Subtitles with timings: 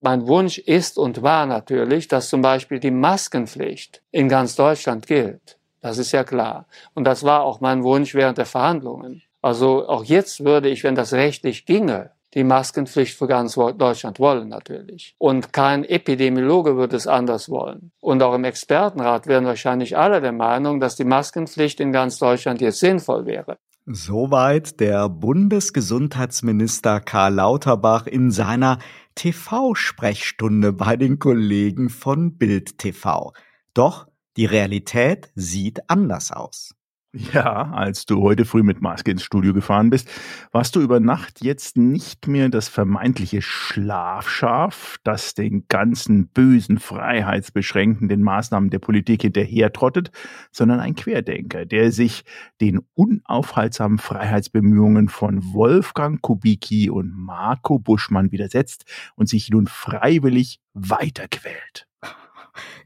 [0.00, 5.58] Mein Wunsch ist und war natürlich, dass zum Beispiel die Maskenpflicht in ganz Deutschland gilt.
[5.80, 6.66] Das ist ja klar.
[6.94, 9.22] Und das war auch mein Wunsch während der Verhandlungen.
[9.42, 14.48] Also auch jetzt würde ich, wenn das rechtlich ginge, die Maskenpflicht für ganz Deutschland wollen
[14.48, 15.14] natürlich.
[15.18, 17.90] Und kein Epidemiologe würde es anders wollen.
[18.00, 22.60] Und auch im Expertenrat wären wahrscheinlich alle der Meinung, dass die Maskenpflicht in ganz Deutschland
[22.60, 23.58] jetzt sinnvoll wäre.
[23.90, 28.80] Soweit der Bundesgesundheitsminister Karl Lauterbach in seiner
[29.14, 33.32] TV-Sprechstunde bei den Kollegen von Bild TV.
[33.72, 34.06] Doch
[34.36, 36.74] die Realität sieht anders aus.
[37.18, 40.08] Ja, als du heute früh mit Maske ins Studio gefahren bist,
[40.52, 48.22] warst du über Nacht jetzt nicht mehr das vermeintliche Schlafschaf, das den ganzen bösen, freiheitsbeschränkenden
[48.22, 50.12] Maßnahmen der Politik hinterhertrottet,
[50.52, 52.24] sondern ein Querdenker, der sich
[52.60, 58.84] den unaufhaltsamen Freiheitsbemühungen von Wolfgang Kubicki und Marco Buschmann widersetzt
[59.16, 61.88] und sich nun freiwillig weiterquält.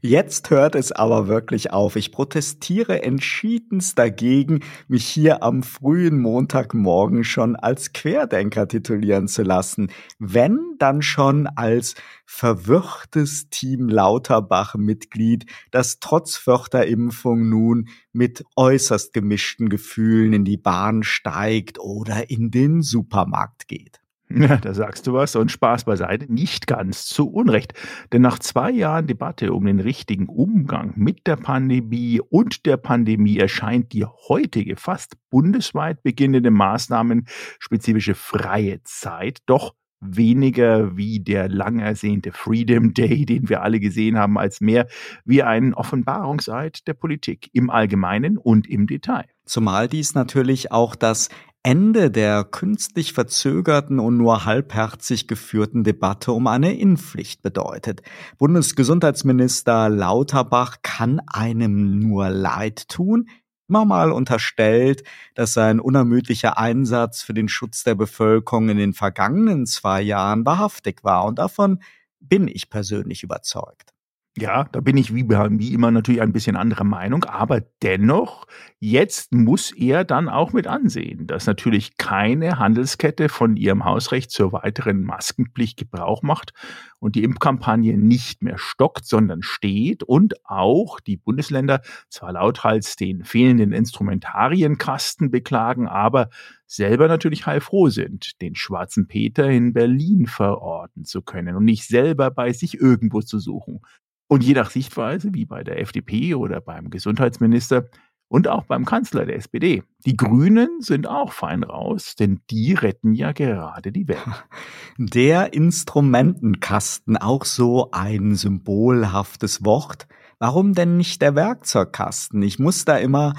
[0.01, 1.95] Jetzt hört es aber wirklich auf.
[1.95, 9.91] Ich protestiere entschiedenst dagegen, mich hier am frühen Montagmorgen schon als Querdenker titulieren zu lassen.
[10.19, 20.33] Wenn, dann schon als verwirrtes Team Lauterbach-Mitglied, das trotz Förderimpfung nun mit äußerst gemischten Gefühlen
[20.33, 24.02] in die Bahn steigt oder in den Supermarkt geht.
[24.35, 27.73] Ja, da sagst du was und Spaß beiseite, nicht ganz zu Unrecht.
[28.11, 33.37] Denn nach zwei Jahren Debatte um den richtigen Umgang mit der Pandemie und der Pandemie
[33.37, 37.27] erscheint die heutige, fast bundesweit beginnende Maßnahmen
[37.59, 39.75] spezifische freie Zeit doch
[40.05, 44.87] weniger wie der lang ersehnte Freedom Day, den wir alle gesehen haben, als mehr
[45.25, 49.25] wie ein Offenbarungseid der Politik im Allgemeinen und im Detail.
[49.45, 51.29] Zumal dies natürlich auch das
[51.65, 58.01] Ende der künstlich verzögerten und nur halbherzig geführten Debatte um eine Impfpflicht bedeutet.
[58.37, 63.29] Bundesgesundheitsminister Lauterbach kann einem nur leid tun,
[63.69, 65.03] immer mal unterstellt,
[65.35, 71.05] dass sein unermüdlicher Einsatz für den Schutz der Bevölkerung in den vergangenen zwei Jahren wahrhaftig
[71.05, 71.23] war.
[71.23, 71.79] Und davon
[72.19, 73.92] bin ich persönlich überzeugt.
[74.35, 78.47] Ja, da bin ich wie, wie immer natürlich ein bisschen anderer Meinung, aber dennoch,
[78.79, 84.51] jetzt muss er dann auch mit ansehen, dass natürlich keine Handelskette von ihrem Hausrecht zur
[84.51, 86.51] weiteren Maskenpflicht Gebrauch macht
[86.97, 93.25] und die Impfkampagne nicht mehr stockt, sondern steht und auch die Bundesländer zwar lauthals den
[93.25, 96.29] fehlenden Instrumentarienkasten beklagen, aber
[96.65, 102.31] selber natürlich heilfroh sind, den schwarzen Peter in Berlin verorten zu können und nicht selber
[102.31, 103.81] bei sich irgendwo zu suchen.
[104.27, 107.89] Und je nach Sichtweise, wie bei der FDP oder beim Gesundheitsminister
[108.29, 113.13] und auch beim Kanzler der SPD, die Grünen sind auch fein raus, denn die retten
[113.13, 114.19] ja gerade die Welt.
[114.97, 120.07] Der Instrumentenkasten, auch so ein symbolhaftes Wort.
[120.39, 122.41] Warum denn nicht der Werkzeugkasten?
[122.41, 123.33] Ich muss da immer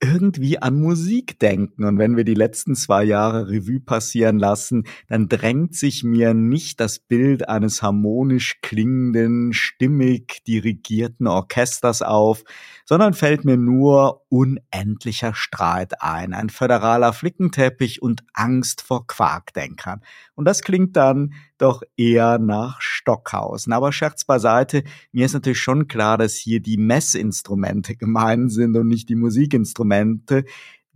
[0.00, 1.84] irgendwie an Musik denken.
[1.84, 6.78] Und wenn wir die letzten zwei Jahre Revue passieren lassen, dann drängt sich mir nicht
[6.78, 12.44] das Bild eines harmonisch klingenden, stimmig dirigierten Orchesters auf,
[12.84, 20.02] sondern fällt mir nur unendlicher Streit ein, ein föderaler Flickenteppich und Angst vor Quarkdenkern.
[20.36, 23.72] Und das klingt dann doch eher nach Stockhausen.
[23.72, 28.86] Aber Scherz beiseite, mir ist natürlich schon klar, dass hier die Messinstrumente gemeint sind und
[28.86, 29.87] nicht die Musikinstrumente.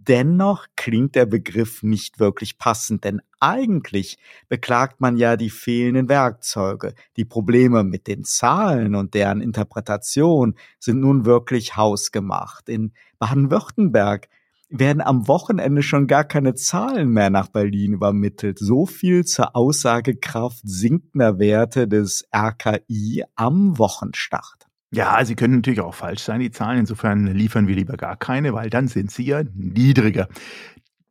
[0.08, 6.94] Dennoch klingt der Begriff nicht wirklich passend, denn eigentlich beklagt man ja die fehlenden Werkzeuge.
[7.16, 12.68] Die Probleme mit den Zahlen und deren Interpretation sind nun wirklich hausgemacht.
[12.68, 14.28] In Baden-Württemberg
[14.72, 18.58] werden am Wochenende schon gar keine Zahlen mehr nach Berlin übermittelt.
[18.58, 24.61] So viel zur Aussagekraft sinkender Werte des RKI am Wochenstart.
[24.94, 26.80] Ja, sie können natürlich auch falsch sein, die Zahlen.
[26.80, 30.28] Insofern liefern wir lieber gar keine, weil dann sind sie ja niedriger.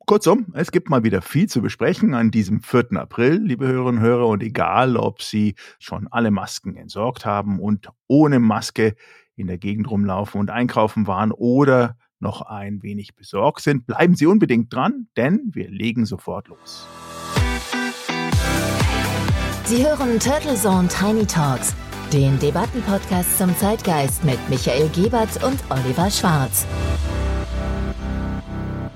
[0.05, 2.91] Kurzum, es gibt mal wieder viel zu besprechen an diesem 4.
[2.93, 4.27] April, liebe Hörerinnen und Hörer.
[4.27, 8.95] Und egal, ob Sie schon alle Masken entsorgt haben und ohne Maske
[9.35, 14.27] in der Gegend rumlaufen und einkaufen waren oder noch ein wenig besorgt sind, bleiben Sie
[14.27, 16.87] unbedingt dran, denn wir legen sofort los.
[19.65, 21.73] Sie hören Turtle Zone Tiny Talks
[22.13, 26.65] den Debattenpodcast zum Zeitgeist mit Michael Gebert und Oliver Schwarz.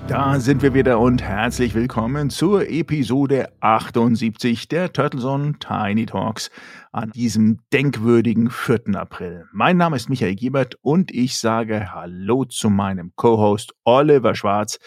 [0.06, 6.50] Da sind wir wieder und herzlich willkommen zur Episode 78 der Turtlezone Tiny Talks
[6.92, 8.94] an diesem denkwürdigen 4.
[8.94, 9.46] April.
[9.52, 14.78] Mein Name ist Michael Gebert und ich sage Hallo zu meinem Co-Host Oliver Schwarz.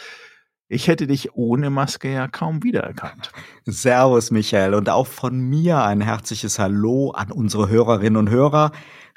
[0.72, 3.32] Ich hätte dich ohne Maske ja kaum wiedererkannt.
[3.66, 8.72] Servus, Michael, und auch von mir ein herzliches Hallo an unsere Hörerinnen und Hörer.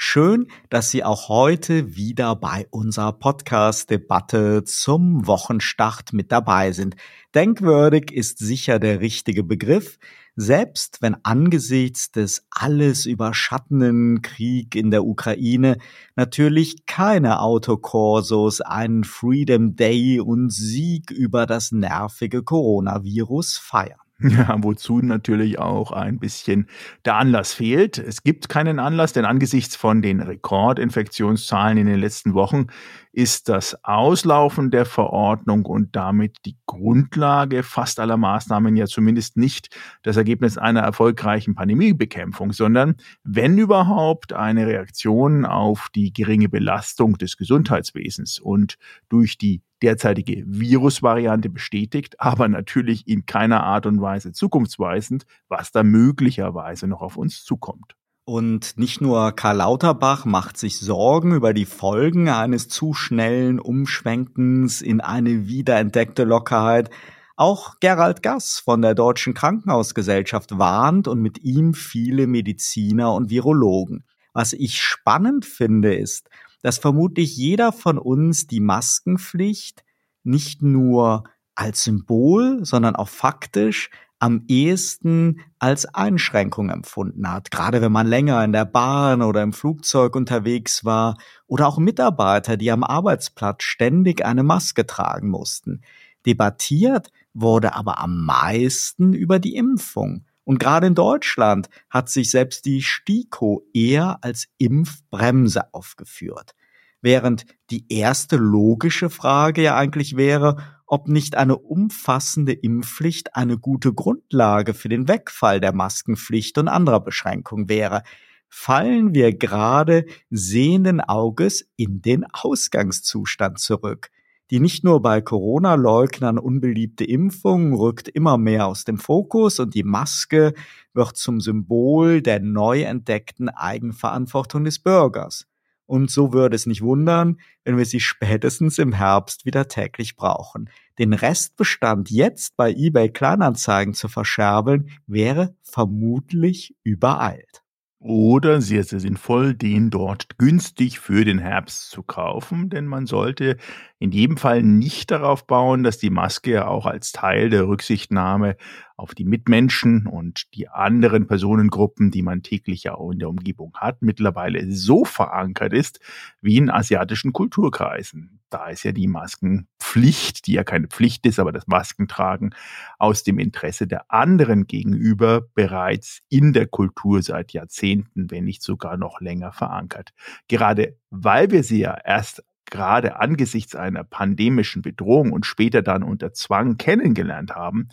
[0.05, 6.97] Schön, dass Sie auch heute wieder bei unserer Podcast-Debatte zum Wochenstart mit dabei sind.
[7.37, 10.01] Denkwürdig ist sicher der richtige Begriff.
[10.35, 15.79] Selbst wenn angesichts des alles überschattenden Krieg in der Ukraine
[16.17, 24.01] natürlich keine Autokorsos einen Freedom Day und Sieg über das nervige Coronavirus feiern.
[24.33, 26.69] Ja, wozu natürlich auch ein bisschen
[27.05, 27.99] der Anlass fehlt.
[27.99, 32.69] Es gibt keinen Anlass, denn angesichts von den Rekordinfektionszahlen in den letzten Wochen
[33.13, 39.69] ist das Auslaufen der Verordnung und damit die Grundlage fast aller Maßnahmen ja zumindest nicht
[40.03, 47.37] das Ergebnis einer erfolgreichen Pandemiebekämpfung, sondern wenn überhaupt eine Reaktion auf die geringe Belastung des
[47.37, 48.77] Gesundheitswesens und
[49.11, 55.83] durch die derzeitige Virusvariante bestätigt, aber natürlich in keiner Art und Weise zukunftsweisend, was da
[55.83, 57.97] möglicherweise noch auf uns zukommt.
[58.25, 64.81] Und nicht nur Karl Lauterbach macht sich Sorgen über die Folgen eines zu schnellen Umschwenkens
[64.81, 66.91] in eine wiederentdeckte Lockerheit.
[67.35, 74.05] Auch Gerald Gass von der Deutschen Krankenhausgesellschaft warnt und mit ihm viele Mediziner und Virologen.
[74.33, 76.31] Was ich spannend finde, ist,
[76.63, 79.85] dass vermutlich jeder von uns die Maskenpflicht
[80.25, 81.25] nicht nur
[81.55, 83.91] als Symbol, sondern auch faktisch
[84.23, 87.51] am ehesten als Einschränkung empfunden hat.
[87.51, 91.17] Gerade wenn man länger in der Bahn oder im Flugzeug unterwegs war
[91.49, 95.83] oder auch Mitarbeiter, die am Arbeitsplatz ständig eine Maske tragen mussten.
[96.25, 100.25] Debattiert wurde aber am meisten über die Impfung.
[100.45, 106.55] Und gerade in Deutschland hat sich selbst die STIKO eher als Impfbremse aufgeführt.
[107.01, 110.57] Während die erste logische Frage ja eigentlich wäre,
[110.87, 117.01] ob nicht eine umfassende Impfpflicht eine gute Grundlage für den Wegfall der Maskenpflicht und anderer
[117.01, 118.03] Beschränkungen wäre,
[118.49, 124.11] fallen wir gerade sehenden Auges in den Ausgangszustand zurück.
[124.53, 129.83] Die nicht nur bei Corona-Leugnern unbeliebte Impfung rückt immer mehr aus dem Fokus und die
[129.83, 130.53] Maske
[130.93, 135.47] wird zum Symbol der neu entdeckten Eigenverantwortung des Bürgers.
[135.87, 140.69] Und so würde es nicht wundern, wenn wir sie spätestens im Herbst wieder täglich brauchen.
[140.99, 147.63] Den Restbestand jetzt bei eBay Kleinanzeigen zu verscherbeln, wäre vermutlich übereilt.
[148.05, 153.59] Oder sehr, sehr sinnvoll, den dort günstig für den Herbst zu kaufen, denn man sollte
[154.03, 158.57] in jedem Fall nicht darauf bauen, dass die Maske ja auch als Teil der Rücksichtnahme
[158.97, 163.73] auf die Mitmenschen und die anderen Personengruppen, die man täglich ja auch in der Umgebung
[163.75, 166.01] hat, mittlerweile so verankert ist
[166.41, 168.41] wie in asiatischen Kulturkreisen.
[168.51, 172.57] Da ist ja die Maskenpflicht, die ja keine Pflicht ist, aber das Maskentragen
[172.99, 178.97] aus dem Interesse der anderen gegenüber bereits in der Kultur seit Jahrzehnten, wenn nicht sogar
[178.97, 180.11] noch länger verankert.
[180.49, 186.33] Gerade weil wir sie ja erst gerade angesichts einer pandemischen Bedrohung und später dann unter
[186.33, 187.89] Zwang kennengelernt haben,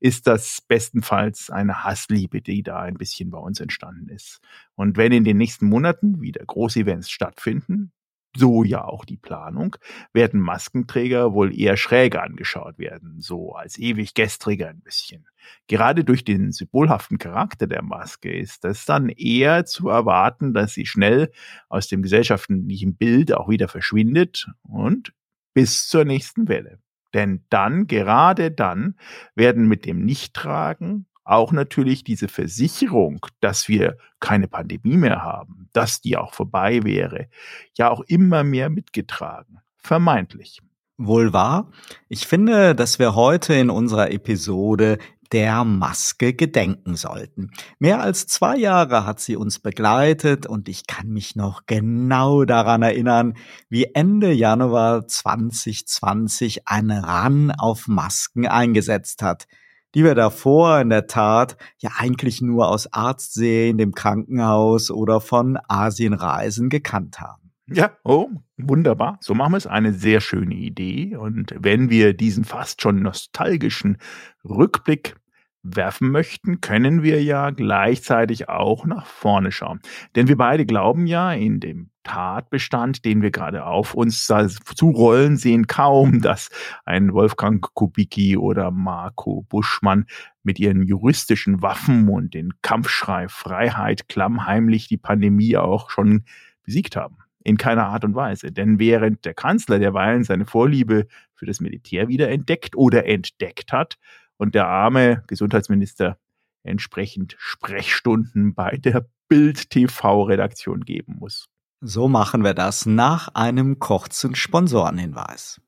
[0.00, 4.40] ist das bestenfalls eine Hassliebe, die da ein bisschen bei uns entstanden ist.
[4.74, 7.92] Und wenn in den nächsten Monaten wieder Großevents stattfinden,
[8.36, 9.76] so ja auch die Planung,
[10.12, 15.26] werden Maskenträger wohl eher schräger angeschaut werden, so als ewig Gestriger ein bisschen.
[15.68, 20.86] Gerade durch den symbolhaften Charakter der Maske ist es dann eher zu erwarten, dass sie
[20.86, 21.30] schnell
[21.68, 25.12] aus dem gesellschaftlichen Bild auch wieder verschwindet und
[25.52, 26.78] bis zur nächsten Welle.
[27.12, 28.96] Denn dann, gerade dann,
[29.36, 36.00] werden mit dem Nichttragen auch natürlich diese Versicherung, dass wir keine Pandemie mehr haben, dass
[36.00, 37.28] die auch vorbei wäre,
[37.76, 39.60] ja auch immer mehr mitgetragen.
[39.78, 40.60] Vermeintlich.
[40.96, 41.72] Wohl wahr.
[42.08, 44.98] Ich finde, dass wir heute in unserer Episode
[45.32, 47.50] der Maske gedenken sollten.
[47.80, 52.82] Mehr als zwei Jahre hat sie uns begleitet und ich kann mich noch genau daran
[52.82, 53.34] erinnern,
[53.68, 59.46] wie Ende Januar 2020 ein Ran auf Masken eingesetzt hat
[59.94, 65.58] die wir davor in der Tat ja eigentlich nur aus Arztserien, dem Krankenhaus oder von
[65.68, 67.44] Asienreisen gekannt haben.
[67.66, 69.18] Ja, oh, wunderbar.
[69.20, 69.66] So machen wir es.
[69.66, 71.16] Eine sehr schöne Idee.
[71.16, 73.96] Und wenn wir diesen fast schon nostalgischen
[74.44, 75.16] Rückblick
[75.64, 79.80] werfen möchten, können wir ja gleichzeitig auch nach vorne schauen.
[80.14, 84.30] Denn wir beide glauben ja in dem Tatbestand, den wir gerade auf uns
[84.76, 86.50] zurollen sehen, kaum, dass
[86.84, 90.06] ein Wolfgang Kubicki oder Marco Buschmann
[90.42, 96.24] mit ihren juristischen Waffen und den Kampfschrei Freiheit klammheimlich die Pandemie auch schon
[96.62, 97.16] besiegt haben.
[97.42, 98.52] In keiner Art und Weise.
[98.52, 103.98] Denn während der Kanzler derweilen seine Vorliebe für das Militär wieder entdeckt oder entdeckt hat
[104.38, 106.18] und der arme Gesundheitsminister
[106.62, 111.46] entsprechend Sprechstunden bei der Bild TV-Redaktion geben muss.
[111.80, 115.60] So machen wir das nach einem kurzen Sponsorenhinweis.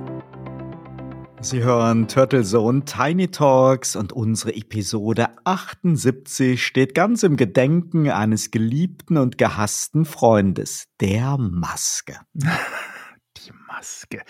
[1.41, 8.53] Sie hören Turtle Zone Tiny Talks und unsere Episode 78 steht ganz im Gedenken eines
[8.53, 12.21] geliebten und gehassten Freundes, der Maske.
[13.81, 14.21] Maske.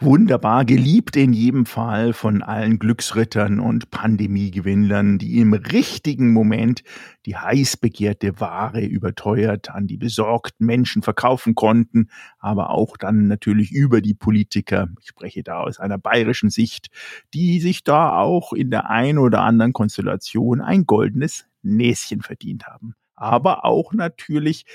[0.00, 6.82] Wunderbar, geliebt in jedem Fall von allen Glücksrittern und Pandemiegewinnlern, die im richtigen Moment
[7.24, 12.08] die heiß begehrte Ware überteuert an die besorgten Menschen verkaufen konnten,
[12.40, 16.88] aber auch dann natürlich über die Politiker, ich spreche da aus einer bayerischen Sicht,
[17.32, 22.96] die sich da auch in der ein oder anderen Konstellation ein goldenes Näschen verdient haben.
[23.14, 24.66] Aber auch natürlich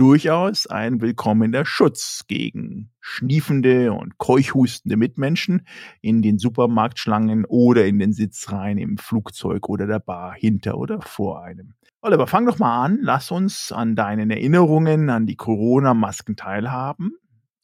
[0.00, 5.66] durchaus ein willkommener Schutz gegen schniefende und keuchhustende Mitmenschen
[6.00, 11.42] in den Supermarktschlangen oder in den Sitzreihen im Flugzeug oder der Bar hinter oder vor
[11.42, 11.74] einem.
[12.00, 12.98] Oliver, fang doch mal an.
[13.02, 17.12] Lass uns an deinen Erinnerungen an die Corona-Masken teilhaben.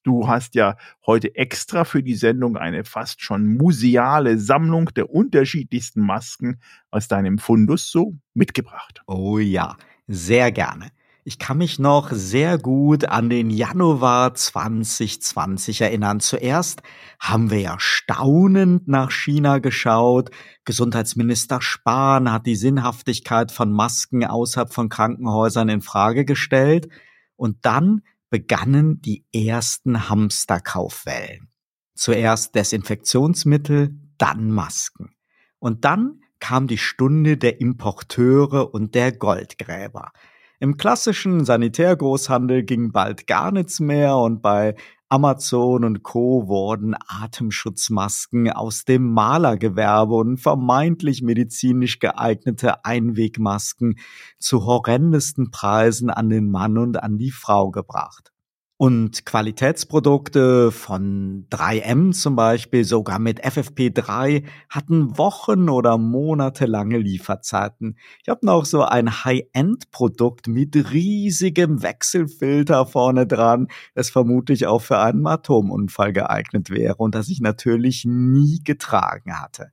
[0.03, 0.77] Du hast ja
[1.07, 7.39] heute extra für die Sendung eine fast schon museale Sammlung der unterschiedlichsten Masken aus deinem
[7.39, 9.01] Fundus so mitgebracht.
[9.07, 10.91] Oh ja, sehr gerne.
[11.29, 16.21] Ich kann mich noch sehr gut an den Januar 2020 erinnern.
[16.21, 16.83] Zuerst
[17.19, 20.31] haben wir ja staunend nach China geschaut.
[20.65, 26.89] Gesundheitsminister Spahn hat die Sinnhaftigkeit von Masken außerhalb von Krankenhäusern in Frage gestellt.
[27.35, 31.49] Und dann begannen die ersten Hamsterkaufwellen.
[31.97, 35.11] Zuerst Desinfektionsmittel, dann Masken.
[35.59, 40.13] Und dann kam die Stunde der Importeure und der Goldgräber.
[40.59, 44.75] Im klassischen Sanitärgroßhandel ging bald gar nichts mehr und bei
[45.09, 46.49] Amazon und Co.
[46.49, 53.99] wurden Atemschutzmasken aus dem Malergewerbe und vermeintlich medizinisch geeignete Einwegmasken
[54.39, 58.33] zu horrendesten Preisen an den Mann und an die Frau gebracht.
[58.79, 67.97] Und Qualitätsprodukte von 3M zum Beispiel, sogar mit FFP3, hatten Wochen oder monatelange Lieferzeiten.
[68.23, 74.99] Ich habe noch so ein High-End-Produkt mit riesigem Wechselfilter vorne dran, das vermutlich auch für
[74.99, 79.71] einen Atomunfall geeignet wäre und das ich natürlich nie getragen hatte.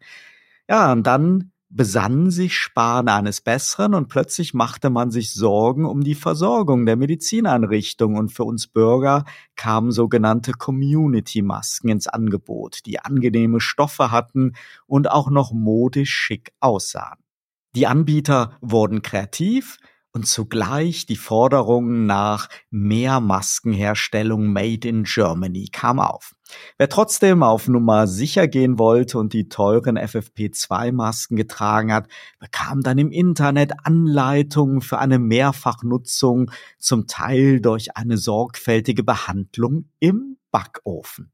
[0.69, 6.03] Ja, und dann besannen sich Spahn eines Besseren und plötzlich machte man sich Sorgen um
[6.03, 9.25] die Versorgung der Medizineinrichtung und für uns Bürger
[9.55, 14.53] kamen sogenannte Community-Masken ins Angebot, die angenehme Stoffe hatten
[14.85, 17.19] und auch noch modisch schick aussahen.
[17.75, 19.79] Die Anbieter wurden kreativ,
[20.13, 26.35] und zugleich die Forderung nach mehr Maskenherstellung made in Germany kam auf.
[26.77, 32.07] Wer trotzdem auf Nummer sicher gehen wollte und die teuren FFP2-Masken getragen hat,
[32.39, 40.37] bekam dann im Internet Anleitungen für eine Mehrfachnutzung, zum Teil durch eine sorgfältige Behandlung im
[40.51, 41.33] Backofen.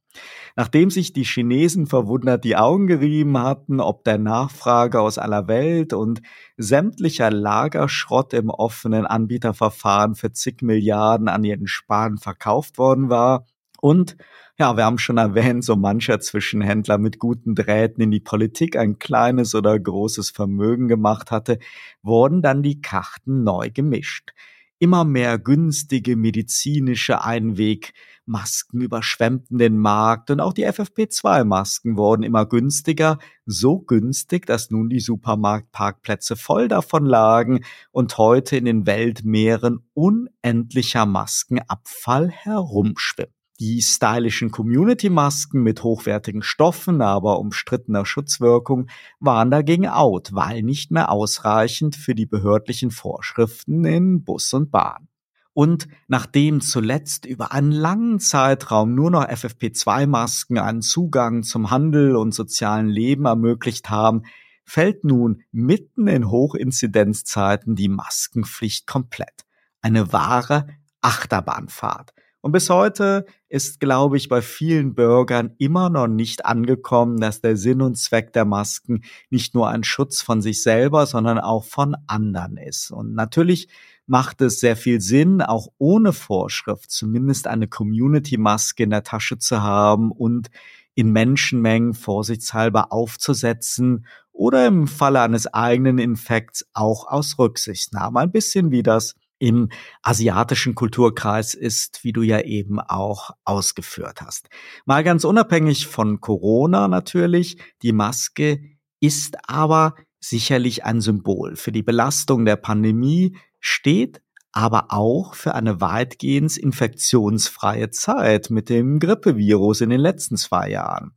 [0.55, 5.93] Nachdem sich die Chinesen verwundert die Augen gerieben hatten, ob der Nachfrage aus aller Welt
[5.93, 6.21] und
[6.57, 13.45] sämtlicher Lagerschrott im offenen Anbieterverfahren für zig Milliarden an ihren Sparen verkauft worden war
[13.81, 14.17] und
[14.59, 18.99] ja, wir haben schon erwähnt, so mancher Zwischenhändler mit guten Drähten in die Politik ein
[18.99, 21.59] kleines oder großes Vermögen gemacht hatte,
[22.03, 24.31] wurden dann die Karten neu gemischt.
[24.77, 33.17] Immer mehr günstige medizinische Einwegmasken überschwemmten den Markt und auch die FFP2-Masken wurden immer günstiger,
[33.45, 37.61] so günstig, dass nun die Supermarktparkplätze voll davon lagen
[37.91, 43.38] und heute in den Weltmeeren unendlicher Maskenabfall herumschwimmt.
[43.59, 48.87] Die stylischen Community-Masken mit hochwertigen Stoffen, aber umstrittener Schutzwirkung
[49.19, 55.09] waren dagegen out, weil nicht mehr ausreichend für die behördlichen Vorschriften in Bus und Bahn.
[55.51, 62.33] Und nachdem zuletzt über einen langen Zeitraum nur noch FFP2-Masken einen Zugang zum Handel und
[62.33, 64.23] sozialen Leben ermöglicht haben,
[64.63, 69.45] fällt nun mitten in Hochinzidenzzeiten die Maskenpflicht komplett.
[69.81, 70.67] Eine wahre
[71.01, 72.13] Achterbahnfahrt.
[72.41, 77.57] Und bis heute ist, glaube ich, bei vielen Bürgern immer noch nicht angekommen, dass der
[77.57, 81.97] Sinn und Zweck der Masken nicht nur ein Schutz von sich selber, sondern auch von
[82.07, 82.91] anderen ist.
[82.91, 83.67] Und natürlich
[84.05, 89.61] macht es sehr viel Sinn, auch ohne Vorschrift zumindest eine Community-Maske in der Tasche zu
[89.61, 90.49] haben und
[90.95, 98.19] in Menschenmengen vorsichtshalber aufzusetzen oder im Falle eines eigenen Infekts auch aus Rücksichtnahme.
[98.21, 99.69] Ein bisschen wie das im
[100.03, 104.49] asiatischen Kulturkreis ist, wie du ja eben auch ausgeführt hast.
[104.85, 108.61] Mal ganz unabhängig von Corona natürlich, die Maske
[108.99, 115.79] ist aber sicherlich ein Symbol für die Belastung der Pandemie, steht aber auch für eine
[115.79, 121.13] weitgehend infektionsfreie Zeit mit dem Grippevirus in den letzten zwei Jahren.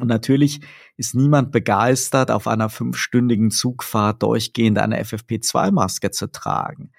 [0.00, 0.60] Und natürlich
[0.96, 6.90] ist niemand begeistert, auf einer fünfstündigen Zugfahrt durchgehend eine FFP2-Maske zu tragen.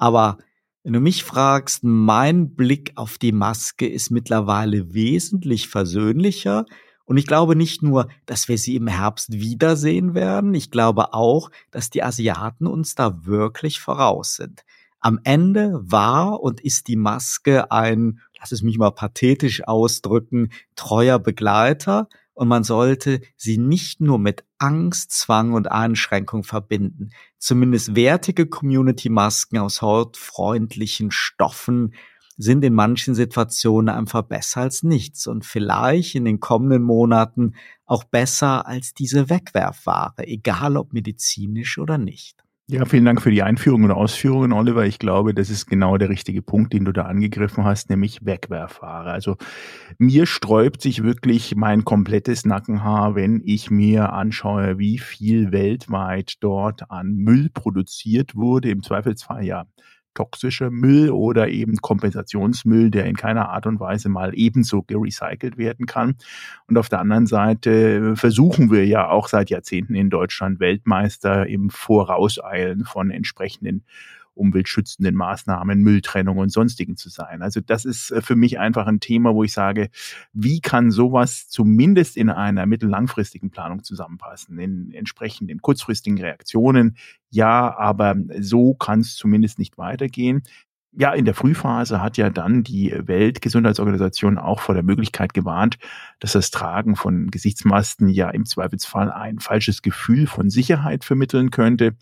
[0.00, 0.38] Aber
[0.82, 6.64] wenn du mich fragst, mein Blick auf die Maske ist mittlerweile wesentlich versöhnlicher.
[7.04, 11.50] Und ich glaube nicht nur, dass wir sie im Herbst wiedersehen werden, ich glaube auch,
[11.70, 14.64] dass die Asiaten uns da wirklich voraus sind.
[15.00, 21.18] Am Ende war und ist die Maske ein, lass es mich mal pathetisch ausdrücken, treuer
[21.18, 27.10] Begleiter und man sollte sie nicht nur mit Angst, Zwang und Einschränkung verbinden.
[27.38, 31.94] Zumindest wertige Community-Masken aus hautfreundlichen Stoffen
[32.36, 38.04] sind in manchen Situationen einfach besser als nichts und vielleicht in den kommenden Monaten auch
[38.04, 42.42] besser als diese Wegwerfware, egal ob medizinisch oder nicht.
[42.72, 44.86] Ja, vielen Dank für die Einführung und Ausführungen, Oliver.
[44.86, 49.10] Ich glaube, das ist genau der richtige Punkt, den du da angegriffen hast, nämlich Wegwerfware.
[49.10, 49.38] Also
[49.98, 56.92] mir sträubt sich wirklich mein komplettes Nackenhaar, wenn ich mir anschaue, wie viel weltweit dort
[56.92, 58.70] an Müll produziert wurde.
[58.70, 59.66] Im Zweifelsfall ja
[60.14, 65.86] toxischer Müll oder eben Kompensationsmüll, der in keiner Art und Weise mal ebenso gerecycelt werden
[65.86, 66.16] kann.
[66.66, 71.70] Und auf der anderen Seite versuchen wir ja auch seit Jahrzehnten in Deutschland Weltmeister im
[71.70, 73.84] Vorauseilen von entsprechenden
[74.34, 77.42] umweltschützenden Maßnahmen, Mülltrennung und sonstigen zu sein.
[77.42, 79.90] Also das ist äh, für mich einfach ein Thema, wo ich sage,
[80.32, 86.96] wie kann sowas zumindest in einer mittellangfristigen Planung zusammenpassen, in entsprechenden kurzfristigen Reaktionen.
[87.30, 90.42] Ja, aber so kann es zumindest nicht weitergehen
[90.92, 95.78] ja, in der Frühphase hat ja dann die Weltgesundheitsorganisation auch vor der Möglichkeit gewarnt,
[96.18, 101.94] dass das Tragen von Gesichtsmasken ja im Zweifelsfall ein falsches Gefühl von Sicherheit vermitteln könnte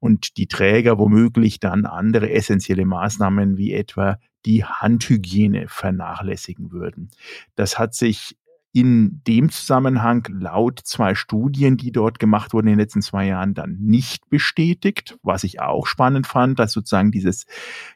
[0.00, 7.10] und die Träger womöglich dann andere essentielle Maßnahmen wie etwa die Handhygiene vernachlässigen würden.
[7.54, 8.36] Das hat sich
[8.74, 13.54] in dem Zusammenhang laut zwei Studien, die dort gemacht wurden in den letzten zwei Jahren,
[13.54, 15.16] dann nicht bestätigt.
[15.22, 17.46] Was ich auch spannend fand, dass sozusagen dieses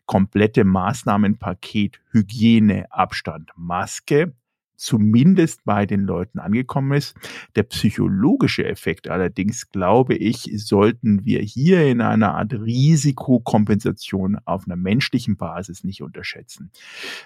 [0.06, 4.34] komplette Maßnahmenpaket Hygiene, Abstand, Maske
[4.78, 7.16] zumindest bei den Leuten angekommen ist.
[7.56, 14.76] Der psychologische Effekt allerdings, glaube ich, sollten wir hier in einer Art Risikokompensation auf einer
[14.76, 16.70] menschlichen Basis nicht unterschätzen.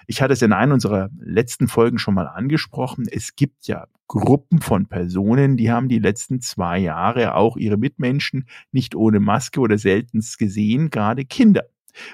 [0.07, 3.05] Ich hatte es in einer unserer letzten Folgen schon mal angesprochen.
[3.09, 8.47] Es gibt ja Gruppen von Personen, die haben die letzten zwei Jahre auch ihre Mitmenschen
[8.71, 11.63] nicht ohne Maske oder seltenst gesehen, gerade Kinder.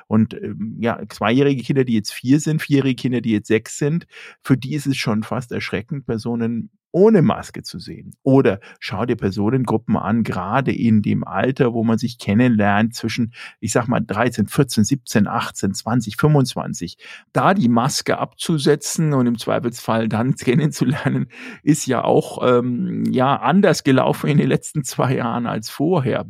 [0.07, 4.05] Und ähm, ja, zweijährige Kinder, die jetzt vier sind, vierjährige Kinder, die jetzt sechs sind,
[4.41, 8.15] für die ist es schon fast erschreckend, Personen ohne Maske zu sehen.
[8.23, 13.71] Oder schau dir Personengruppen an, gerade in dem Alter, wo man sich kennenlernt, zwischen, ich
[13.71, 16.97] sag mal, 13, 14, 17, 18, 20, 25.
[17.31, 21.27] Da die Maske abzusetzen und im Zweifelsfall dann kennenzulernen,
[21.63, 26.25] ist ja auch ähm, ja anders gelaufen in den letzten zwei Jahren als vorher.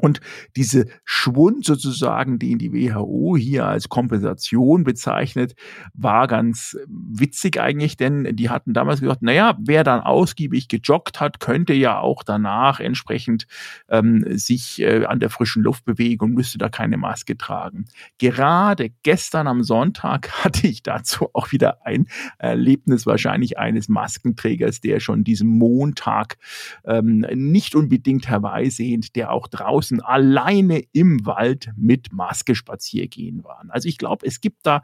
[0.00, 0.20] Und
[0.56, 5.54] diese Schwund sozusagen, den die WHO hier als Kompensation bezeichnet,
[5.92, 11.38] war ganz witzig eigentlich, denn die hatten damals gesagt, naja, wer dann ausgiebig gejoggt hat,
[11.38, 13.46] könnte ja auch danach entsprechend
[13.88, 17.84] ähm, sich äh, an der frischen Luft bewegen und müsste da keine Maske tragen.
[18.18, 24.98] Gerade gestern am Sonntag hatte ich dazu auch wieder ein Erlebnis wahrscheinlich eines Maskenträgers, der
[24.98, 26.36] schon diesen Montag
[26.84, 33.70] ähm, nicht unbedingt herbeisehend, der auch draußen draußen alleine im Wald mit Maske spazieren waren.
[33.70, 34.82] Also ich glaube, es gibt da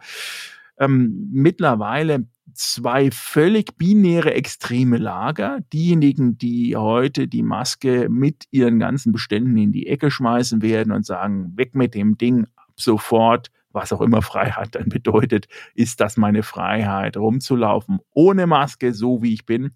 [0.78, 5.60] ähm, mittlerweile zwei völlig binäre extreme Lager.
[5.72, 11.06] Diejenigen, die heute die Maske mit ihren ganzen Beständen in die Ecke schmeißen werden und
[11.06, 16.16] sagen, weg mit dem Ding, ab sofort, was auch immer Freiheit dann bedeutet, ist das
[16.16, 19.70] meine Freiheit, rumzulaufen ohne Maske, so wie ich bin.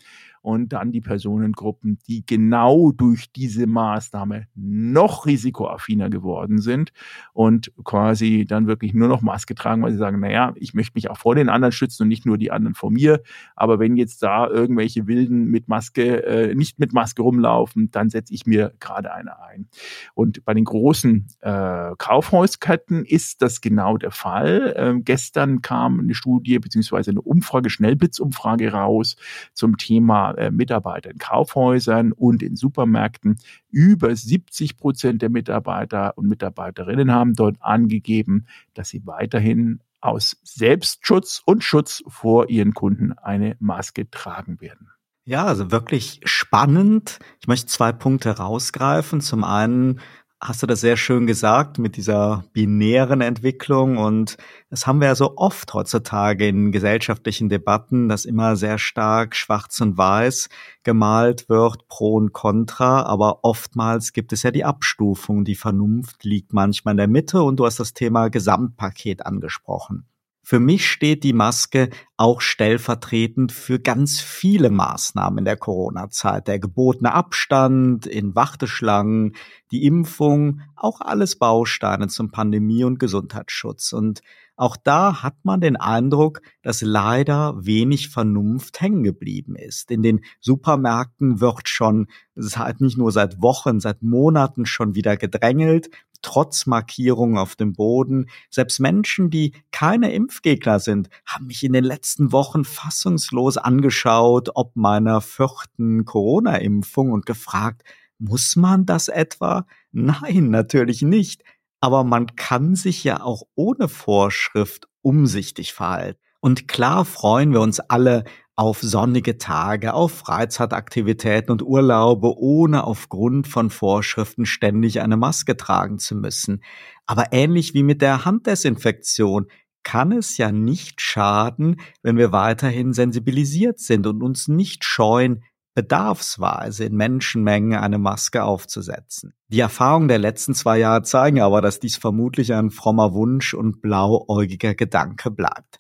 [0.45, 6.93] Und dann die Personengruppen, die genau durch diese Maßnahme noch risikoaffiner geworden sind
[7.33, 11.09] und quasi dann wirklich nur noch Maske tragen, weil sie sagen, naja, ich möchte mich
[11.09, 13.23] auch vor den anderen schützen und nicht nur die anderen vor mir.
[13.57, 18.35] Aber wenn jetzt da irgendwelche Wilden mit Maske, äh, nicht mit Maske rumlaufen, dann setze
[18.35, 19.69] ich mir gerade eine ein.
[20.13, 24.75] Und bei den großen äh, Kaufhausketten ist das genau der Fall.
[24.77, 29.17] Ähm, gestern kam eine Studie beziehungsweise eine Umfrage, Schnellblitzumfrage raus
[29.55, 33.39] zum Thema äh, Mitarbeiter in Kaufhäusern und in Supermärkten.
[33.71, 41.43] Über 70 Prozent der Mitarbeiter und Mitarbeiterinnen haben dort angegeben, dass sie weiterhin aus Selbstschutz
[41.45, 44.91] und Schutz vor ihren Kunden eine Maske tragen werden.
[45.25, 47.19] Ja, also wirklich spannend.
[47.41, 49.23] Ich möchte zwei Punkte rausgreifen.
[49.23, 50.01] Zum einen
[50.45, 54.37] hast du das sehr schön gesagt mit dieser binären Entwicklung und
[54.69, 59.81] das haben wir ja so oft heutzutage in gesellschaftlichen Debatten, dass immer sehr stark schwarz
[59.81, 60.51] und weiß
[60.83, 66.53] gemalt wird, pro und contra, aber oftmals gibt es ja die Abstufung, die Vernunft liegt
[66.53, 70.07] manchmal in der Mitte und du hast das Thema Gesamtpaket angesprochen.
[70.47, 76.49] Für mich steht die Maske auch stellvertretend für ganz viele Maßnahmen in der Corona-Zeit.
[76.49, 79.37] Der gebotene Abstand in Warteschlangen,
[79.71, 83.95] die Impfung, auch alles Bausteine zum Pandemie- und Gesundheitsschutz.
[83.95, 84.21] Und
[84.57, 89.91] auch da hat man den Eindruck, dass leider wenig Vernunft hängen geblieben ist.
[89.91, 95.91] In den Supermärkten wird schon seit nicht nur seit Wochen, seit Monaten schon wieder gedrängelt
[96.25, 98.29] trotz Markierungen auf dem Boden.
[98.51, 104.75] Selbst Menschen, die keine Impfgegner sind, haben mich in den letzten Wochen fassungslos angeschaut, ob
[104.75, 107.83] meiner vierten Corona-Impfung und gefragt,
[108.19, 109.67] muss man das etwa?
[109.93, 111.45] Nein, natürlich nicht.
[111.85, 116.19] Aber man kann sich ja auch ohne Vorschrift umsichtig verhalten.
[116.41, 118.25] Und klar freuen wir uns alle
[118.57, 125.99] auf sonnige Tage, auf Freizeitaktivitäten und Urlaube, ohne aufgrund von Vorschriften ständig eine Maske tragen
[125.99, 126.65] zu müssen.
[127.05, 129.49] Aber ähnlich wie mit der Handdesinfektion
[129.83, 135.45] kann es ja nicht schaden, wenn wir weiterhin sensibilisiert sind und uns nicht scheuen,
[135.75, 139.35] bedarfsweise in Menschenmengen eine Maske aufzusetzen.
[139.49, 143.83] Die Erfahrungen der letzten zwei Jahre zeigen aber, dass dies vermutlich ein frommer Wunsch und
[143.83, 145.79] blauäugiger Gedanke bleibt.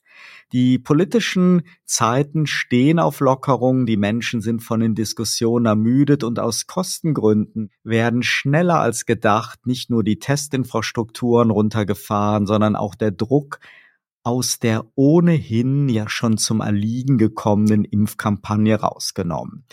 [0.52, 6.66] Die politischen Zeiten stehen auf Lockerung, die Menschen sind von den Diskussionen ermüdet und aus
[6.66, 13.58] Kostengründen werden schneller als gedacht nicht nur die Testinfrastrukturen runtergefahren, sondern auch der Druck
[14.24, 19.64] aus der ohnehin ja schon zum Erliegen gekommenen Impfkampagne rausgenommen.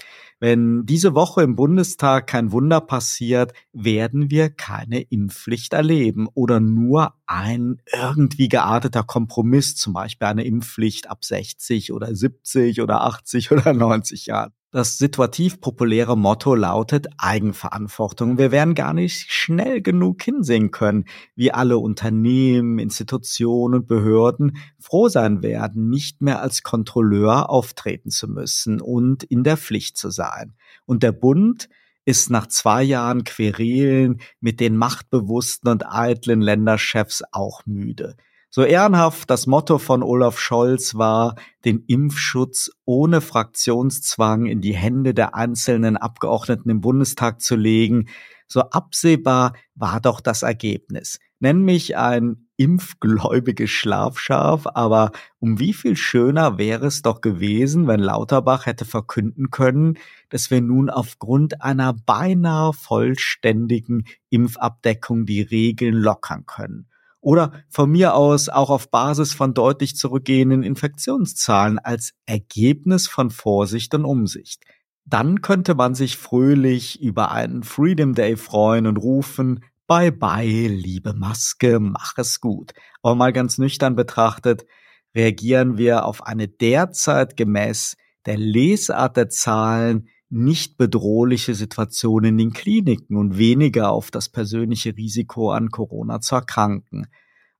[0.41, 7.13] Wenn diese Woche im Bundestag kein Wunder passiert, werden wir keine Impfpflicht erleben oder nur
[7.27, 13.73] ein irgendwie gearteter Kompromiss, zum Beispiel eine Impfpflicht ab 60 oder 70 oder 80 oder
[13.73, 14.51] 90 Jahren.
[14.73, 18.37] Das situativ populäre Motto lautet Eigenverantwortung.
[18.37, 21.03] Wir werden gar nicht schnell genug hinsehen können,
[21.35, 28.29] wie alle Unternehmen, Institutionen und Behörden froh sein werden, nicht mehr als Kontrolleur auftreten zu
[28.29, 30.55] müssen und in der Pflicht zu sein.
[30.85, 31.67] Und der Bund
[32.05, 38.15] ist nach zwei Jahren Querelen mit den machtbewussten und eitlen Länderchefs auch müde.
[38.53, 45.13] So ehrenhaft das Motto von Olaf Scholz war, den Impfschutz ohne Fraktionszwang in die Hände
[45.13, 48.09] der einzelnen Abgeordneten im Bundestag zu legen,
[48.49, 51.19] so absehbar war doch das Ergebnis.
[51.39, 58.01] Nenn mich ein impfgläubiges Schlafschaf, aber um wie viel schöner wäre es doch gewesen, wenn
[58.01, 66.45] Lauterbach hätte verkünden können, dass wir nun aufgrund einer beinahe vollständigen Impfabdeckung die Regeln lockern
[66.45, 66.90] können
[67.21, 73.93] oder von mir aus auch auf Basis von deutlich zurückgehenden Infektionszahlen als Ergebnis von Vorsicht
[73.93, 74.63] und Umsicht.
[75.05, 81.13] Dann könnte man sich fröhlich über einen Freedom Day freuen und rufen, Bye bye, liebe
[81.13, 82.71] Maske, mach es gut.
[83.01, 84.65] Aber mal ganz nüchtern betrachtet,
[85.13, 92.53] reagieren wir auf eine derzeit gemäß der Lesart der Zahlen nicht bedrohliche Situation in den
[92.53, 97.07] Kliniken und weniger auf das persönliche Risiko an Corona zu erkranken.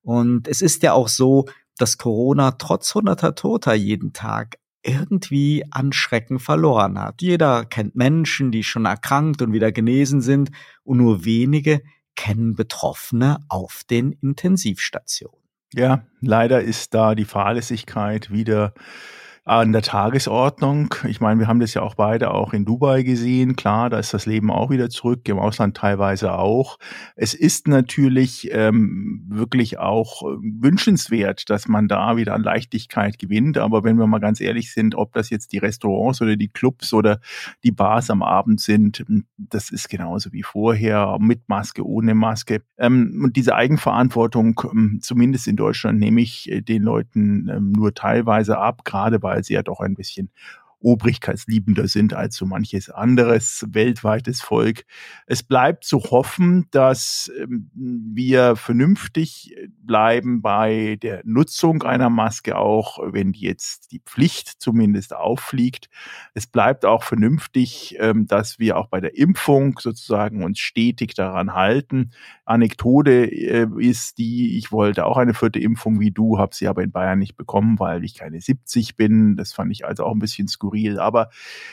[0.01, 1.45] Und es ist ja auch so,
[1.77, 7.21] dass Corona trotz hunderter Toter jeden Tag irgendwie an Schrecken verloren hat.
[7.21, 10.51] Jeder kennt Menschen, die schon erkrankt und wieder genesen sind
[10.83, 11.81] und nur wenige
[12.15, 15.39] kennen Betroffene auf den Intensivstationen.
[15.73, 18.73] Ja, leider ist da die Fahrlässigkeit wieder
[19.43, 20.93] an der Tagesordnung.
[21.07, 23.55] Ich meine, wir haben das ja auch beide auch in Dubai gesehen.
[23.55, 26.77] Klar, da ist das Leben auch wieder zurück, im Ausland teilweise auch.
[27.15, 33.57] Es ist natürlich ähm, wirklich auch äh, wünschenswert, dass man da wieder an Leichtigkeit gewinnt.
[33.57, 36.93] Aber wenn wir mal ganz ehrlich sind, ob das jetzt die Restaurants oder die Clubs
[36.93, 37.19] oder
[37.63, 39.03] die Bars am Abend sind,
[39.37, 42.61] das ist genauso wie vorher, mit Maske, ohne Maske.
[42.77, 47.95] Ähm, und diese Eigenverantwortung, ähm, zumindest in Deutschland, nehme ich äh, den Leuten ähm, nur
[47.95, 50.29] teilweise ab, gerade bei weil sie ja doch ein bisschen
[50.81, 54.85] obrigkeitsliebender sind als so manches anderes weltweites Volk.
[55.27, 62.99] Es bleibt zu hoffen, dass ähm, wir vernünftig bleiben bei der Nutzung einer Maske, auch
[63.01, 65.89] wenn jetzt die Pflicht zumindest auffliegt.
[66.33, 71.53] Es bleibt auch vernünftig, ähm, dass wir auch bei der Impfung sozusagen uns stetig daran
[71.53, 72.11] halten.
[72.45, 76.83] Anekdote äh, ist die, ich wollte auch eine vierte Impfung wie du, habe sie aber
[76.83, 79.35] in Bayern nicht bekommen, weil ich keine 70 bin.
[79.37, 80.99] Das fand ich also auch ein bisschen skurril skurril.
[80.99, 81.29] Aber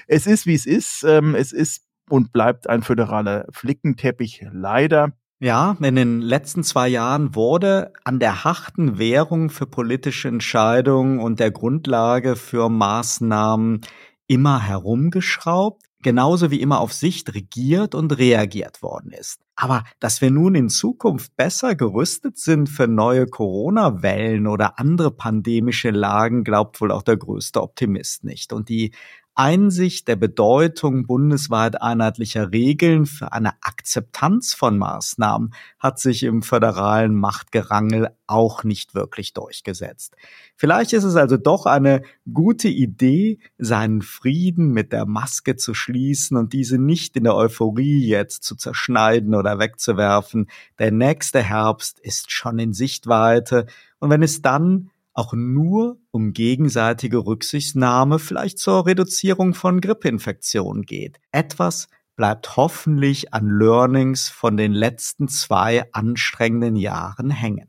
[0.06, 1.04] es ist, wie es ist.
[1.04, 5.12] Ähm, es ist und bleibt ein föderaler Flickenteppich, leider.
[5.40, 11.38] Ja, in den letzten zwei Jahren wurde an der harten Währung für politische Entscheidungen und
[11.38, 13.82] der Grundlage für Maßnahmen
[14.26, 19.40] immer herumgeschraubt genauso wie immer auf Sicht regiert und reagiert worden ist.
[19.56, 25.90] Aber dass wir nun in Zukunft besser gerüstet sind für neue Corona-Wellen oder andere pandemische
[25.90, 28.52] Lagen, glaubt wohl auch der größte Optimist nicht.
[28.52, 28.92] Und die
[29.38, 37.14] Einsicht der Bedeutung bundesweit einheitlicher Regeln für eine Akzeptanz von Maßnahmen hat sich im föderalen
[37.14, 40.16] Machtgerangel auch nicht wirklich durchgesetzt.
[40.56, 46.36] Vielleicht ist es also doch eine gute Idee, seinen Frieden mit der Maske zu schließen
[46.36, 50.48] und diese nicht in der Euphorie jetzt zu zerschneiden oder wegzuwerfen.
[50.80, 53.66] Der nächste Herbst ist schon in Sichtweite
[54.00, 61.18] und wenn es dann auch nur um gegenseitige Rücksichtnahme vielleicht zur Reduzierung von Grippeinfektionen geht.
[61.32, 67.68] Etwas bleibt hoffentlich an Learnings von den letzten zwei anstrengenden Jahren hängen.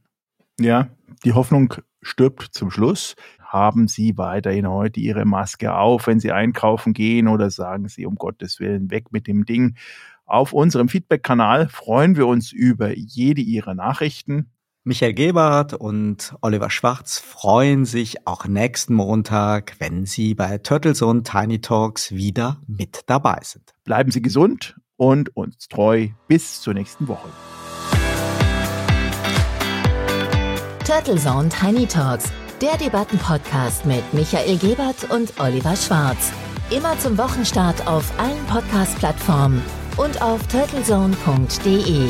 [0.59, 0.89] Ja,
[1.25, 3.15] die Hoffnung stirbt zum Schluss.
[3.39, 8.15] Haben Sie weiterhin heute Ihre Maske auf, wenn Sie einkaufen gehen oder sagen Sie um
[8.15, 9.75] Gottes Willen weg mit dem Ding?
[10.25, 14.51] Auf unserem Feedback-Kanal freuen wir uns über jede Ihrer Nachrichten.
[14.89, 21.29] Michael Gebhardt und Oliver Schwarz freuen sich auch nächsten Montag, wenn Sie bei Turtles und
[21.29, 23.75] Tiny Talks wieder mit dabei sind.
[23.83, 27.29] Bleiben Sie gesund und uns treu bis zur nächsten Woche.
[30.83, 36.31] Turtle Zone Tiny Talks, der Debattenpodcast mit Michael Gebert und Oliver Schwarz.
[36.71, 39.61] Immer zum Wochenstart auf allen Podcast-Plattformen
[39.97, 42.09] und auf turtlezone.de.